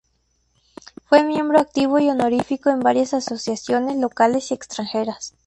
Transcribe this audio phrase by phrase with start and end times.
[1.05, 5.35] Fue miembro activo y honorífico en varias asociaciones locales y extranjeras.